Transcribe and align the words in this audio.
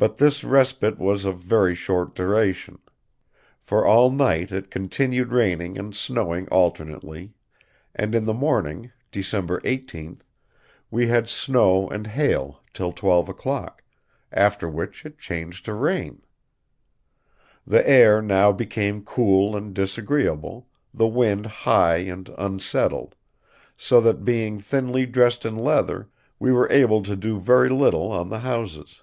But 0.00 0.18
this 0.18 0.44
respite 0.44 0.96
was 1.00 1.24
of 1.24 1.40
very 1.40 1.74
short 1.74 2.14
duration; 2.14 2.78
for 3.60 3.84
all 3.84 4.12
night 4.12 4.52
it 4.52 4.70
continued 4.70 5.32
raining 5.32 5.76
and 5.76 5.92
snowing 5.92 6.46
alternately, 6.52 7.32
and 7.96 8.14
in 8.14 8.22
the 8.24 8.32
morning, 8.32 8.92
December 9.10 9.60
18th, 9.62 10.20
we 10.88 11.08
had 11.08 11.28
snow 11.28 11.88
and 11.88 12.06
hail 12.06 12.60
till 12.72 12.92
twelve 12.92 13.28
o'clock, 13.28 13.82
after 14.30 14.68
which 14.68 15.04
it 15.04 15.18
changed 15.18 15.64
to 15.64 15.74
rain. 15.74 16.22
The 17.66 17.84
air 17.88 18.22
now 18.22 18.52
became 18.52 19.02
cool 19.02 19.56
and 19.56 19.74
disagreeable, 19.74 20.68
the 20.94 21.08
wind 21.08 21.44
high 21.44 21.96
and 21.96 22.28
unsettled; 22.38 23.16
so 23.76 24.00
that, 24.02 24.24
being 24.24 24.60
thinly 24.60 25.06
dressed 25.06 25.44
in 25.44 25.56
leather, 25.56 26.08
we 26.38 26.52
were 26.52 26.70
able 26.70 27.02
to 27.02 27.16
do 27.16 27.40
very 27.40 27.68
little 27.68 28.12
on 28.12 28.28
the 28.28 28.38
houses." 28.38 29.02